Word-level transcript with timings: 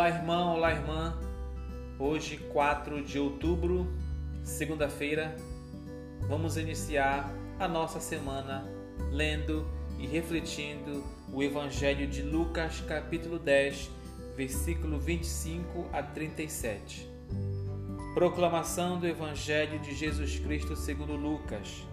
Olá, 0.00 0.08
irmão, 0.08 0.54
olá, 0.54 0.72
irmã. 0.72 1.14
Hoje, 1.98 2.38
4 2.54 3.04
de 3.04 3.18
outubro, 3.18 3.86
segunda-feira, 4.42 5.36
vamos 6.26 6.56
iniciar 6.56 7.30
a 7.58 7.68
nossa 7.68 8.00
semana 8.00 8.64
lendo 9.12 9.68
e 9.98 10.06
refletindo 10.06 11.04
o 11.30 11.42
Evangelho 11.42 12.06
de 12.06 12.22
Lucas, 12.22 12.80
capítulo 12.80 13.38
10, 13.38 13.90
versículo 14.34 14.98
25 14.98 15.90
a 15.92 16.02
37. 16.02 17.06
Proclamação 18.14 18.98
do 18.98 19.06
Evangelho 19.06 19.78
de 19.80 19.94
Jesus 19.94 20.38
Cristo 20.38 20.74
segundo 20.76 21.14
Lucas. 21.14 21.86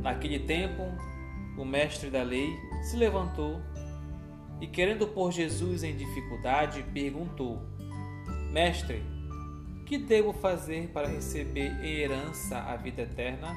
Naquele 0.00 0.38
tempo, 0.38 0.84
o 1.58 1.64
mestre 1.64 2.08
da 2.08 2.22
lei 2.22 2.48
se 2.84 2.96
levantou 2.96 3.60
e, 4.60 4.66
querendo 4.66 5.06
pôr 5.08 5.32
Jesus 5.32 5.82
em 5.82 5.96
dificuldade, 5.96 6.84
perguntou: 6.92 7.62
Mestre, 8.52 9.02
que 9.86 9.98
devo 9.98 10.32
fazer 10.32 10.88
para 10.88 11.08
receber 11.08 11.72
em 11.82 12.00
herança 12.00 12.58
a 12.58 12.76
vida 12.76 13.02
eterna? 13.02 13.56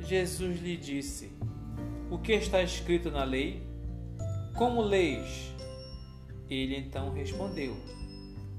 Jesus 0.00 0.60
lhe 0.60 0.76
disse: 0.76 1.32
O 2.10 2.18
que 2.18 2.32
está 2.32 2.62
escrito 2.62 3.10
na 3.10 3.24
lei? 3.24 3.66
Como 4.56 4.80
leis? 4.80 5.54
Ele 6.50 6.76
então 6.76 7.12
respondeu: 7.12 7.76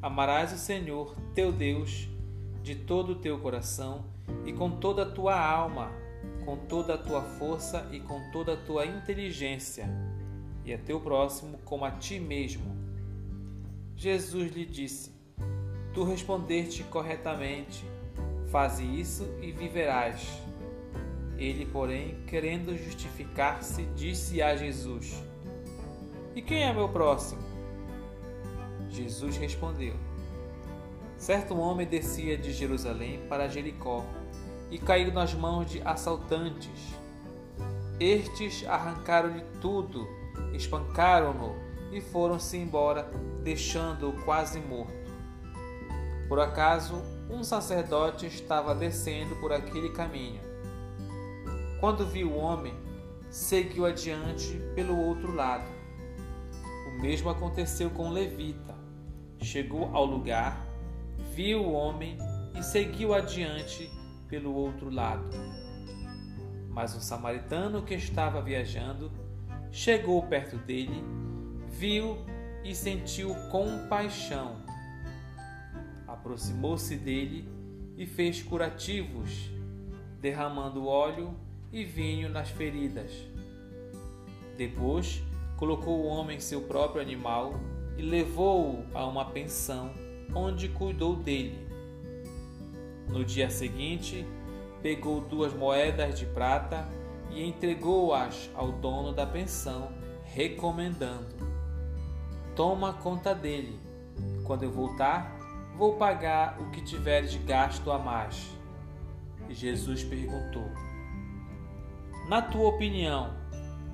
Amarás 0.02 0.54
o 0.54 0.58
Senhor, 0.58 1.16
teu 1.36 1.52
Deus, 1.52 2.08
de 2.64 2.76
todo 2.76 3.14
o 3.14 3.16
teu 3.16 3.40
coração 3.40 4.06
e 4.46 4.54
com 4.54 4.72
toda 4.72 5.04
a 5.04 5.10
tua 5.10 5.40
alma, 5.40 5.92
com 6.46 6.56
toda 6.56 6.94
a 6.94 6.98
tua 6.98 7.22
força 7.22 7.88
e 7.92 8.00
com 8.00 8.32
toda 8.32 8.54
a 8.54 8.58
tua 8.58 8.86
inteligência, 8.86 9.90
e 10.70 10.74
a 10.74 10.78
teu 10.78 11.00
próximo 11.00 11.58
como 11.66 11.84
a 11.84 11.92
ti 11.92 12.20
mesmo. 12.20 12.78
Jesus 13.96 14.52
lhe 14.52 14.66
disse: 14.66 15.12
Tu 15.94 16.04
respondeste 16.04 16.84
corretamente, 16.84 17.84
faze 18.52 18.84
isso 18.84 19.28
e 19.42 19.52
viverás. 19.52 20.42
Ele, 21.38 21.66
porém, 21.66 22.24
querendo 22.28 22.78
justificar-se, 22.78 23.84
disse 23.96 24.42
a 24.42 24.56
Jesus: 24.56 25.24
E 26.36 26.42
quem 26.42 26.64
é 26.64 26.72
meu 26.72 26.90
próximo? 26.90 27.42
Jesus 28.90 29.38
respondeu: 29.38 29.96
Certo 31.18 31.58
homem 31.58 31.88
descia 31.88 32.38
de 32.38 32.54
Jerusalém 32.54 33.20
para 33.28 33.48
Jericó 33.48 34.06
e 34.70 34.78
caiu 34.78 35.12
nas 35.12 35.34
mãos 35.34 35.70
de 35.72 35.82
assaltantes. 35.82 36.94
Estes 38.00 38.66
arrancaram-lhe 38.66 39.44
tudo, 39.60 40.08
espancaram-no 40.54 41.56
e 41.92 42.02
foram-se 42.02 42.58
embora, 42.58 43.10
deixando-o 43.44 44.14
quase 44.24 44.60
morto. 44.60 44.94
Por 46.28 46.40
acaso, 46.40 47.02
um 47.30 47.44
sacerdote 47.44 48.26
estava 48.26 48.76
descendo 48.76 49.36
por 49.38 49.52
aquele 49.52 49.90
caminho. 49.90 50.42
Quando 51.80 52.06
viu 52.06 52.32
o 52.32 52.38
homem, 52.38 52.74
seguiu 53.30 53.86
adiante 53.86 54.60
pelo 54.76 54.98
outro 54.98 55.34
lado. 55.34 55.66
O 56.88 57.02
mesmo 57.02 57.30
aconteceu 57.30 57.90
com 57.90 58.10
o 58.10 58.12
levita. 58.12 58.76
Chegou 59.42 59.96
ao 59.96 60.06
lugar, 60.06 60.68
viu 61.34 61.62
o 61.62 61.72
homem 61.72 62.18
e 62.58 62.62
seguiu 62.62 63.14
adiante 63.14 63.90
pelo 64.28 64.54
outro 64.54 64.90
lado. 64.90 65.30
Mas 66.70 66.96
um 66.96 67.00
samaritano 67.00 67.82
que 67.84 67.96
estava 67.96 68.42
viajando 68.42 69.12
chegou 69.72 70.22
perto 70.24 70.58
dele, 70.58 71.04
viu 71.70 72.18
e 72.64 72.74
sentiu 72.76 73.34
compaixão. 73.52 74.58
Aproximou-se 76.08 76.96
dele 76.96 77.48
e 77.98 78.06
fez 78.06 78.42
curativos, 78.42 79.50
derramando 80.20 80.88
óleo 80.88 81.36
e 81.72 81.84
vinho 81.84 82.30
nas 82.30 82.50
feridas. 82.50 83.12
Depois, 84.58 85.22
colocou 85.56 86.00
o 86.00 86.08
homem 86.08 86.40
seu 86.40 86.62
próprio 86.62 87.02
animal 87.02 87.54
e 87.98 88.02
levou-o 88.02 88.86
a 88.94 89.06
uma 89.06 89.26
pensão, 89.26 89.92
onde 90.34 90.70
cuidou 90.70 91.16
dele. 91.16 91.68
No 93.10 93.24
dia 93.26 93.50
seguinte, 93.50 94.26
pegou 94.82 95.22
duas 95.22 95.54
moedas 95.54 96.18
de 96.18 96.26
prata 96.26 96.88
e 97.32 97.44
entregou-as 97.44 98.50
ao 98.56 98.72
dono 98.72 99.12
da 99.12 99.26
pensão, 99.26 99.92
recomendando: 100.24 101.36
Toma 102.56 102.94
conta 102.94 103.34
dele. 103.34 103.80
Quando 104.44 104.64
eu 104.64 104.72
voltar, 104.72 105.38
vou 105.78 105.96
pagar 105.96 106.60
o 106.60 106.70
que 106.72 106.82
tiveres 106.82 107.36
gasto 107.46 107.92
a 107.92 107.98
mais. 107.98 108.50
E 109.48 109.54
Jesus 109.54 110.04
perguntou: 110.04 110.70
Na 112.28 112.42
tua 112.42 112.70
opinião, 112.70 113.34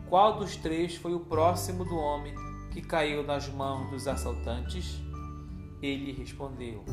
qual 0.10 0.38
dos 0.38 0.56
três 0.56 0.96
foi 0.96 1.14
o 1.14 1.20
próximo 1.20 1.84
do 1.84 1.96
homem 1.96 2.34
que 2.72 2.82
caiu 2.82 3.24
nas 3.24 3.48
mãos 3.50 3.90
dos 3.90 4.08
assaltantes? 4.08 5.02
Ele 5.82 6.12
respondeu: 6.12 6.84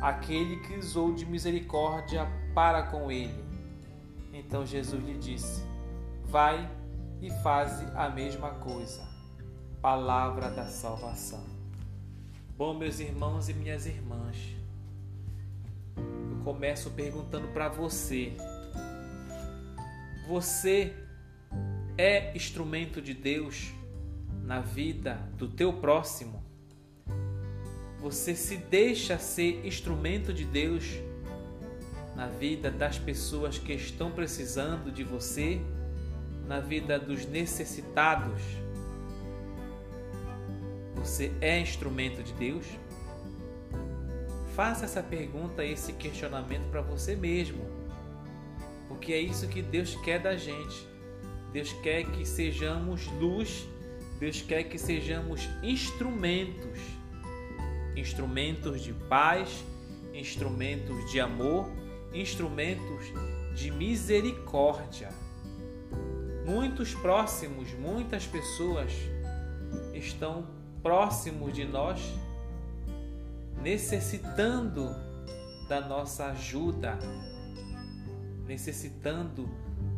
aquele 0.00 0.56
que 0.60 0.78
usou 0.78 1.12
de 1.12 1.26
misericórdia 1.26 2.26
para 2.54 2.84
com 2.84 3.10
ele. 3.10 3.44
Então 4.32 4.64
Jesus 4.64 5.04
lhe 5.04 5.18
disse: 5.18 5.62
Vai 6.30 6.70
e 7.20 7.30
faze 7.42 7.84
a 7.94 8.08
mesma 8.08 8.50
coisa. 8.50 9.02
Palavra 9.82 10.50
da 10.50 10.66
salvação. 10.66 11.44
Bom, 12.56 12.74
meus 12.74 13.00
irmãos 13.00 13.48
e 13.48 13.54
minhas 13.54 13.86
irmãs, 13.86 14.36
eu 15.96 16.44
começo 16.44 16.90
perguntando 16.90 17.48
para 17.48 17.68
você: 17.68 18.32
Você 20.28 20.94
é 21.98 22.34
instrumento 22.36 23.02
de 23.02 23.12
Deus 23.14 23.72
na 24.42 24.60
vida 24.60 25.14
do 25.36 25.48
teu 25.48 25.72
próximo? 25.72 26.40
você 28.00 28.34
se 28.34 28.56
deixa 28.56 29.18
ser 29.18 29.64
instrumento 29.64 30.32
de 30.32 30.44
Deus 30.44 30.84
na 32.16 32.26
vida 32.26 32.70
das 32.70 32.98
pessoas 32.98 33.58
que 33.58 33.74
estão 33.74 34.10
precisando 34.10 34.90
de 34.90 35.04
você, 35.04 35.60
na 36.50 36.58
vida 36.58 36.98
dos 36.98 37.26
necessitados. 37.26 38.42
Você 40.96 41.32
é 41.40 41.60
instrumento 41.60 42.24
de 42.24 42.32
Deus? 42.32 42.66
Faça 44.56 44.84
essa 44.84 45.00
pergunta, 45.00 45.64
esse 45.64 45.92
questionamento 45.92 46.68
para 46.68 46.80
você 46.80 47.14
mesmo. 47.14 47.62
Porque 48.88 49.12
é 49.12 49.20
isso 49.20 49.46
que 49.46 49.62
Deus 49.62 49.94
quer 50.04 50.18
da 50.18 50.36
gente. 50.36 50.84
Deus 51.52 51.72
quer 51.84 52.02
que 52.10 52.26
sejamos 52.26 53.06
luz, 53.20 53.68
Deus 54.18 54.42
quer 54.42 54.64
que 54.64 54.76
sejamos 54.76 55.48
instrumentos 55.62 56.80
instrumentos 57.96 58.82
de 58.82 58.92
paz, 58.92 59.64
instrumentos 60.14 61.10
de 61.10 61.20
amor, 61.20 61.70
instrumentos 62.12 63.06
de 63.54 63.70
misericórdia. 63.70 65.10
Muitos 66.50 66.96
próximos, 66.96 67.72
muitas 67.74 68.26
pessoas 68.26 68.92
estão 69.94 70.48
próximos 70.82 71.54
de 71.54 71.64
nós, 71.64 72.00
necessitando 73.62 74.88
da 75.68 75.80
nossa 75.80 76.26
ajuda, 76.26 76.98
necessitando 78.48 79.48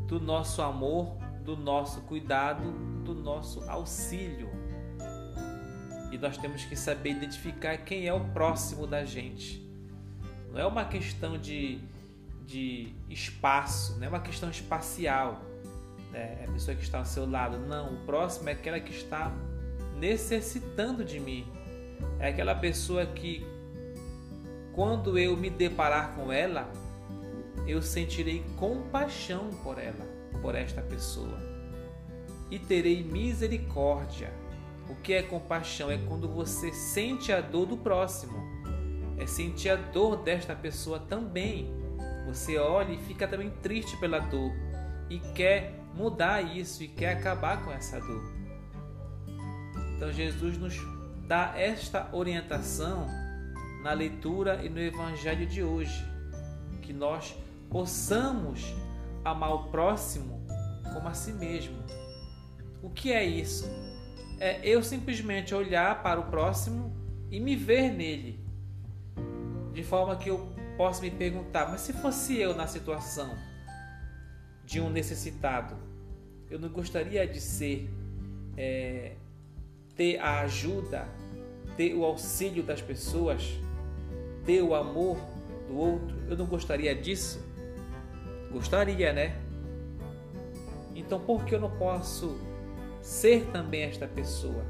do 0.06 0.20
nosso 0.20 0.60
amor, 0.60 1.16
do 1.42 1.56
nosso 1.56 2.02
cuidado, 2.02 2.70
do 3.02 3.14
nosso 3.14 3.66
auxílio. 3.70 4.50
E 6.10 6.19
nós 6.19 6.37
temos 6.37 6.66
que 6.66 6.76
saber 6.76 7.12
identificar 7.12 7.78
quem 7.78 8.06
é 8.06 8.12
o 8.12 8.28
próximo 8.28 8.87
da 8.87 9.06
gente. 9.06 9.66
Não 10.50 10.60
é 10.60 10.66
uma 10.66 10.84
questão 10.84 11.38
de, 11.38 11.81
de 12.44 12.94
espaço, 13.08 13.96
não 13.98 14.05
é 14.05 14.08
uma 14.10 14.20
questão 14.20 14.50
espacial. 14.50 15.50
Né? 16.12 16.38
É 16.43 16.44
a 16.49 16.53
pessoa 16.53 16.76
que 16.76 16.82
está 16.82 16.99
ao 16.99 17.05
seu 17.05 17.29
lado. 17.29 17.59
Não, 17.59 17.94
o 17.94 17.97
próximo 18.06 18.49
é 18.49 18.53
aquela 18.53 18.79
que 18.79 18.93
está 18.93 19.32
necessitando 19.97 21.05
de 21.05 21.19
mim. 21.19 21.47
É 22.20 22.29
aquela 22.29 22.55
pessoa 22.55 23.05
que, 23.06 23.44
quando 24.73 25.19
eu 25.19 25.37
me 25.37 25.50
deparar 25.50 26.14
com 26.14 26.31
ela, 26.31 26.70
eu 27.67 27.82
sentirei 27.82 28.44
compaixão 28.56 29.50
por 29.64 29.79
ela, 29.79 30.06
por 30.41 30.55
esta 30.55 30.82
pessoa, 30.82 31.38
e 32.50 32.58
terei 32.58 33.03
misericórdia 33.03 34.31
o 34.88 34.94
que 34.97 35.15
é 35.15 35.23
compaixão? 35.23 35.91
É 35.91 35.99
quando 35.99 36.29
você 36.29 36.73
sente 36.73 37.32
a 37.32 37.41
dor 37.41 37.67
do 37.67 37.76
próximo, 37.76 38.38
é 39.19 39.26
sentir 39.26 39.70
a 39.70 39.76
dor 39.76 40.17
desta 40.17 40.55
pessoa 40.55 40.99
também. 40.99 41.73
Você 42.26 42.58
olha 42.58 42.93
e 42.93 42.99
fica 42.99 43.26
também 43.26 43.50
triste 43.62 43.97
pela 43.97 44.19
dor 44.19 44.53
e 45.08 45.19
quer 45.19 45.81
mudar 45.94 46.43
isso 46.43 46.83
e 46.83 46.89
quer 46.89 47.17
acabar 47.17 47.65
com 47.65 47.71
essa 47.71 48.00
dor. 48.00 48.33
Então 49.97 50.12
Jesus 50.12 50.59
nos 50.59 50.77
dá 51.27 51.53
esta 51.56 52.09
orientação 52.12 53.06
na 53.83 53.93
leitura 53.93 54.65
e 54.65 54.69
no 54.69 54.81
evangelho 54.81 55.47
de 55.47 55.62
hoje, 55.62 56.05
que 56.81 56.93
nós 56.93 57.37
possamos 57.69 58.75
amar 59.25 59.55
o 59.55 59.65
próximo 59.71 60.44
como 60.93 61.09
a 61.09 61.15
si 61.15 61.33
mesmo. 61.33 61.77
O 62.83 62.91
que 62.91 63.12
é 63.12 63.25
isso? 63.25 63.69
É 64.39 64.61
eu 64.62 64.83
simplesmente 64.83 65.55
olhar 65.55 66.03
para 66.03 66.21
o 66.21 66.25
próximo 66.25 66.93
e 67.31 67.39
me 67.39 67.56
ver 67.56 67.91
nele, 67.93 68.44
de 69.73 69.83
forma 69.83 70.17
que 70.17 70.29
eu 70.29 70.53
possa 70.77 71.00
me 71.00 71.11
perguntar: 71.11 71.71
mas 71.71 71.81
se 71.83 71.93
fosse 71.93 72.37
eu 72.37 72.55
na 72.55 72.67
situação 72.67 73.51
de 74.72 74.80
um 74.80 74.88
necessitado, 74.88 75.76
eu 76.50 76.58
não 76.58 76.70
gostaria 76.70 77.26
de 77.26 77.38
ser, 77.42 77.90
é, 78.56 79.16
ter 79.94 80.19
a 80.19 80.40
ajuda, 80.40 81.06
ter 81.76 81.94
o 81.94 82.02
auxílio 82.02 82.62
das 82.62 82.80
pessoas, 82.80 83.52
ter 84.46 84.62
o 84.62 84.74
amor 84.74 85.19
do 85.69 85.76
outro? 85.76 86.16
Eu 86.26 86.38
não 86.38 86.46
gostaria 86.46 86.94
disso? 86.94 87.38
Gostaria, 88.50 89.12
né? 89.12 89.36
Então 90.96 91.20
por 91.20 91.44
que 91.44 91.54
eu 91.54 91.60
não 91.60 91.70
posso 91.72 92.40
ser 93.02 93.44
também 93.52 93.82
esta 93.82 94.06
pessoa 94.06 94.64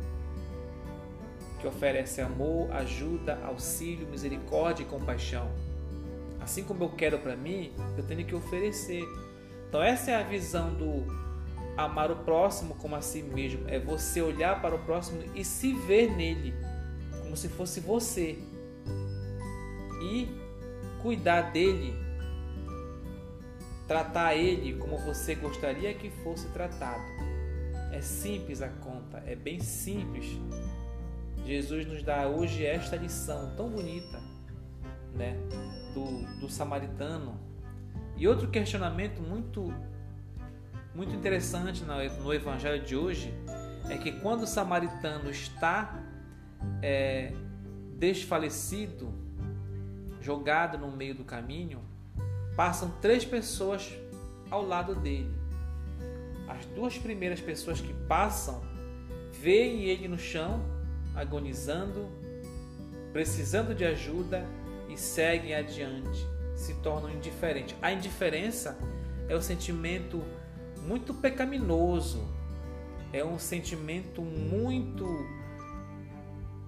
que 1.61 1.67
oferece 1.69 2.21
amor, 2.21 2.73
ajuda, 2.73 3.39
auxílio, 3.45 4.09
misericórdia 4.09 4.83
e 4.83 4.87
compaixão? 4.87 5.49
Assim 6.41 6.65
como 6.65 6.83
eu 6.83 6.89
quero 6.89 7.21
para 7.21 7.37
mim, 7.37 7.73
eu 7.97 8.03
tenho 8.03 8.27
que 8.27 8.35
oferecer. 8.35 9.05
Então 9.73 9.83
essa 9.83 10.11
é 10.11 10.15
a 10.15 10.23
visão 10.23 10.75
do 10.75 11.07
amar 11.79 12.11
o 12.11 12.17
próximo 12.17 12.75
como 12.75 12.95
a 12.95 13.01
si 13.01 13.23
mesmo, 13.23 13.67
é 13.71 13.79
você 13.79 14.21
olhar 14.21 14.61
para 14.61 14.75
o 14.75 14.79
próximo 14.81 15.23
e 15.35 15.43
se 15.43 15.73
ver 15.73 16.15
nele 16.15 16.53
como 17.23 17.35
se 17.35 17.49
fosse 17.49 17.81
você. 17.81 18.39
E 20.03 20.29
cuidar 21.01 21.53
dele 21.53 21.95
tratar 23.89 24.35
ele 24.35 24.75
como 24.75 24.99
você 24.99 25.35
gostaria 25.35 25.95
que 25.95 26.11
fosse 26.23 26.47
tratado. 26.51 27.03
É 27.93 28.03
simples 28.03 28.61
a 28.61 28.69
conta, 28.69 29.23
é 29.25 29.35
bem 29.35 29.59
simples. 29.59 30.39
Jesus 31.47 31.87
nos 31.87 32.03
dá 32.03 32.29
hoje 32.29 32.67
esta 32.67 32.97
lição 32.97 33.57
tão 33.57 33.71
bonita, 33.71 34.21
né, 35.15 35.35
do, 35.95 36.41
do 36.41 36.49
samaritano. 36.51 37.52
E 38.23 38.29
outro 38.29 38.47
questionamento 38.47 39.21
muito 39.21 39.75
muito 40.95 41.13
interessante 41.13 41.83
no, 41.83 42.33
evangelho 42.33 42.81
de 42.81 42.95
hoje 42.95 43.35
é 43.91 43.99
que 43.99 44.13
quando 44.13 44.43
o 44.43 44.47
samaritano 44.47 45.29
está 45.29 46.01
é, 46.81 47.33
desfalecido, 47.99 49.13
jogado 50.21 50.79
no 50.79 50.89
meio 50.97 51.17
do 51.17 51.25
caminho, 51.25 51.81
passam 52.55 52.93
três 53.01 53.25
pessoas 53.25 53.93
ao 54.49 54.65
lado 54.65 54.95
dele. 54.95 55.35
As 56.47 56.65
duas 56.67 56.97
primeiras 56.97 57.41
pessoas 57.41 57.81
que 57.81 57.93
passam 58.07 58.63
veem 59.33 59.87
ele 59.87 60.07
no 60.07 60.17
chão, 60.17 60.65
agonizando, 61.13 62.09
precisando 63.13 63.75
de 63.75 63.85
ajuda 63.85 64.47
e 64.89 64.97
seguem 64.97 65.57
adiante, 65.57 66.25
se 66.63 66.75
tornam 66.75 67.11
indiferentes. 67.11 67.77
A 67.83 67.93
indiferença 67.93 68.79
é 69.29 69.37
um 69.37 69.43
sentimento 69.43 70.23
muito 70.87 71.13
pecaminoso, 71.15 72.23
é 73.13 73.25
um 73.25 73.39
sentimento 73.39 74.23
muito 74.23 75.07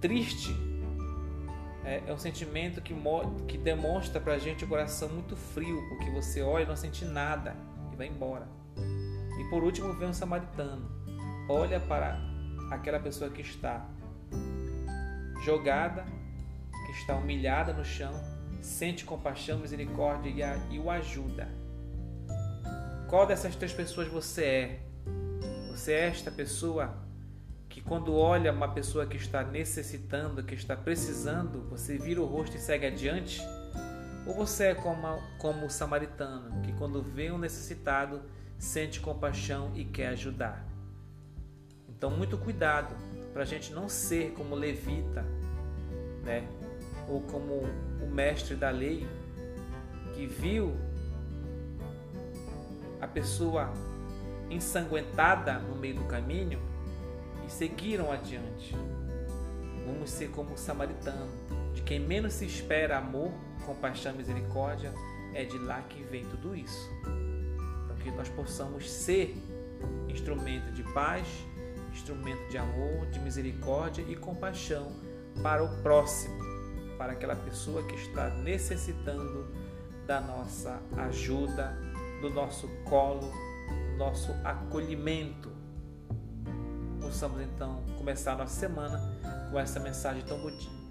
triste 0.00 0.55
é, 1.85 2.02
é 2.06 2.12
um 2.12 2.19
sentimento 2.19 2.81
que, 2.81 2.94
que 3.46 3.58
demonstra 3.58 4.20
pra 4.20 4.38
gente 4.38 4.64
o 4.64 4.69
coração 4.69 5.08
muito 5.11 5.37
frio, 5.37 5.87
porque 5.91 6.11
você 6.11 6.43
olha 6.43 6.64
e 6.64 6.67
não 6.67 6.76
sente 6.76 7.05
nada 7.05 7.55
e 7.93 7.96
vai 7.96 8.06
embora. 8.06 8.49
E 9.38 9.44
por 9.50 9.62
último 9.62 9.93
vem 9.93 10.08
um 10.08 10.14
samaritano. 10.14 10.91
Olha 11.49 11.79
para 11.79 12.19
aquela 12.70 12.99
pessoa 12.99 13.31
que 13.31 13.43
está 13.43 13.87
jogada, 15.44 16.06
que 16.87 16.93
está 16.93 17.14
humilhada 17.17 17.75
no 17.75 17.85
chão, 17.85 18.12
sente 18.64 19.05
compaixão, 19.05 19.58
misericórdia 19.58 20.58
e, 20.70 20.78
o 20.78 20.90
ajuda. 20.90 21.46
Qual 23.08 23.26
dessas 23.26 23.55
três 23.55 23.75
pessoas 23.75 24.08
você 24.08 24.44
é? 24.44 24.81
Você 25.70 25.93
é 25.93 26.06
esta 26.06 26.31
pessoa 26.31 26.96
que 27.69 27.82
quando 27.82 28.14
olha 28.14 28.50
uma 28.50 28.69
pessoa 28.69 29.06
que 29.06 29.19
está 29.19 29.44
necessitando, 29.44 30.43
que 30.43 30.55
está 30.55 30.75
precisando, 30.75 31.69
você 31.69 31.99
vira 31.99 32.22
o 32.22 32.25
rosto 32.25 32.56
e 32.56 32.61
segue 32.61 32.87
adiante? 32.87 33.43
Ou 34.26 34.34
você 34.34 34.69
é 34.69 34.75
como, 34.75 35.20
como 35.38 35.67
o 35.67 35.70
samaritano, 35.70 36.62
que 36.62 36.72
quando 36.72 37.02
vê 37.02 37.31
um 37.31 37.38
necessitado, 37.38 38.22
sente 38.56 38.99
compaixão 38.99 39.72
e 39.75 39.84
quer 39.84 40.08
ajudar? 40.08 40.67
Então, 41.87 42.10
muito 42.10 42.38
cuidado 42.38 42.96
para 43.32 43.43
a 43.43 43.46
gente 43.46 43.75
não 43.75 43.90
ser 43.90 44.32
como 44.32 44.55
levita, 44.55 45.22
né? 46.25 46.49
Ou 47.09 47.21
como 47.23 47.62
o 48.03 48.06
mestre 48.06 48.55
da 48.55 48.71
lei, 48.71 49.06
que 50.15 50.27
viu 50.27 50.75
a 53.01 53.06
pessoa 53.06 53.73
ensanguentada 54.51 55.59
no 55.59 55.77
meio 55.77 55.97
do 55.97 56.05
caminho 56.05 56.61
e 57.47 57.51
seguiram 57.51 58.11
adiante. 58.11 58.75
Vamos 59.87 60.11
ser 60.11 60.31
como 60.31 60.55
o 60.55 60.56
samaritano, 60.56 61.31
de 61.75 61.83
quem 61.83 62.01
menos 62.01 62.33
se 62.35 62.47
espera 62.47 62.99
amor, 62.99 63.31
compaixão 63.67 64.15
misericórdia, 64.15 64.93
é 65.35 65.45
de 65.45 65.59
lá 65.59 65.83
que 65.83 66.03
vem 66.05 66.25
tudo 66.27 66.55
isso. 66.55 66.91
Então 67.85 67.97
que 67.97 68.11
nós 68.11 68.29
possamos 68.31 68.91
ser 68.91 69.37
instrumento 70.09 70.73
de 70.73 70.83
paz, 70.95 71.27
instrumento 71.93 72.49
de 72.49 72.56
amor, 72.56 73.06
de 73.11 73.19
misericórdia 73.21 74.03
e 74.09 74.17
compaixão 74.17 74.93
para 75.43 75.62
o 75.62 75.83
próximo, 75.83 76.35
para 76.96 77.12
aquela 77.12 77.37
pessoa 77.37 77.82
que 77.82 77.94
está 77.94 78.31
necessitando 78.31 79.46
da 80.06 80.20
nossa 80.20 80.81
ajuda, 80.96 81.76
do 82.20 82.31
nosso 82.31 82.69
colo, 82.85 83.31
do 83.93 83.96
nosso 83.96 84.32
acolhimento. 84.44 85.50
Possamos 87.00 87.41
então 87.41 87.82
começar 87.98 88.32
a 88.32 88.36
nossa 88.39 88.55
semana 88.55 89.01
com 89.51 89.58
essa 89.58 89.79
mensagem 89.79 90.22
tão, 90.24 90.41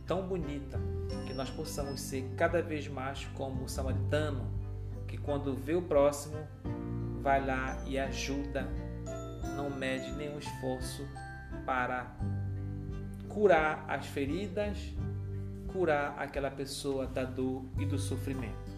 tão 0.06 0.28
bonita, 0.28 0.80
que 1.26 1.34
nós 1.34 1.50
possamos 1.50 2.02
ser 2.02 2.34
cada 2.38 2.62
vez 2.62 2.88
mais 2.88 3.26
como 3.34 3.64
o 3.64 3.70
samaritano, 3.70 4.50
que 5.08 5.18
quando 5.18 5.56
vê 5.56 5.76
o 5.76 5.82
próximo, 5.82 6.38
vai 7.22 7.46
lá 7.46 7.78
e 7.86 7.98
ajuda, 7.98 8.68
não 9.56 9.70
mede 9.70 10.12
nenhum 10.14 10.38
esforço 10.38 11.08
para 11.66 12.16
curar 13.30 13.86
as 13.88 14.06
feridas, 14.08 14.78
curar 15.74 16.16
aquela 16.20 16.52
pessoa 16.52 17.08
da 17.08 17.24
dor 17.24 17.66
e 17.80 17.86
do 17.86 17.98
sofrimento. 17.98 18.72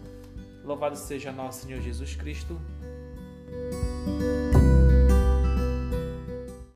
Louvado 0.64 0.96
seja 0.96 1.30
nosso 1.30 1.66
Senhor 1.66 1.80
Jesus 1.82 2.16
Cristo 2.16 2.58